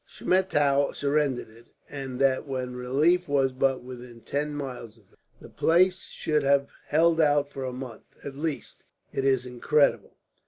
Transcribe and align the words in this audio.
Schmettau 0.09 0.93
surrendered 0.95 1.51
it, 1.51 1.67
and 1.87 2.19
that 2.19 2.47
when 2.47 2.75
relief 2.75 3.27
was 3.27 3.51
but 3.51 3.83
within 3.83 4.21
ten 4.21 4.51
miles 4.55 4.97
of 4.97 5.09
him. 5.09 5.17
The 5.39 5.49
place 5.51 6.07
should 6.09 6.41
have 6.41 6.69
held 6.87 7.21
out 7.21 7.51
for 7.51 7.63
a 7.63 7.71
month, 7.71 8.15
at 8.23 8.33
least. 8.35 8.83
It 9.13 9.25
is 9.25 9.45
incredible. 9.45 10.15